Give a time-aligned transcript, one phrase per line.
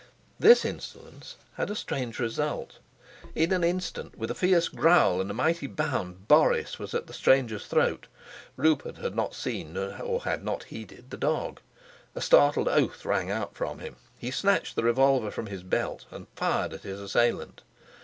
[0.39, 2.79] This insolence had a strange result.
[3.35, 7.13] In an instant, with a fierce growl and a mighty bound, Boris was at the
[7.13, 8.07] stranger's throat.
[8.57, 11.59] Rupert had not seen or had not heeded the dog.
[12.15, 13.95] A startled oath rang out from him.
[14.17, 17.61] He snatched the revolver from his belt and fired at his assailant.